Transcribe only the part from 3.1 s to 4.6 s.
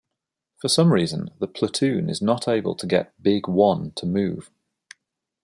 Big One to move.